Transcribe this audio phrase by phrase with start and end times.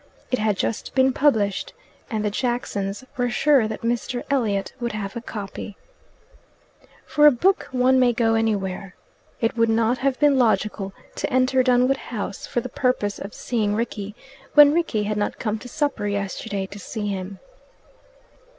[0.31, 1.73] It had just been published,
[2.09, 4.23] and the Jacksons were sure that Mr.
[4.31, 5.77] Elliot would have a copy.
[7.05, 8.95] For a book one may go anywhere.
[9.41, 13.75] It would not have been logical to enter Dunwood House for the purpose of seeing
[13.75, 14.15] Rickie,
[14.55, 17.37] when Rickie had not come to supper yesterday to see him.